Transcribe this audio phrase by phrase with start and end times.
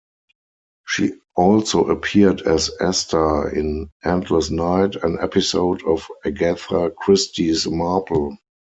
[0.87, 8.35] She also appeared as Esther in "Endless Night", an episode of "Agatha Christie's Marple".